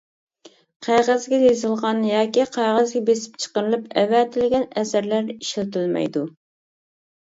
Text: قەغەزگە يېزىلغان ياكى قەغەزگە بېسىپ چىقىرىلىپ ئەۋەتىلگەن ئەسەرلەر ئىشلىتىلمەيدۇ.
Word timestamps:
قەغەزگە 0.87 1.37
يېزىلغان 1.41 1.99
ياكى 2.07 2.47
قەغەزگە 2.57 3.03
بېسىپ 3.11 3.37
چىقىرىلىپ 3.45 3.85
ئەۋەتىلگەن 4.03 4.67
ئەسەرلەر 4.83 5.33
ئىشلىتىلمەيدۇ. 5.39 6.25